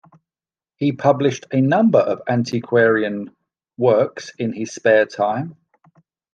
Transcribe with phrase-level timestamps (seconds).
[0.77, 3.35] He published a number of antiquarian
[3.77, 5.57] works in his spare time.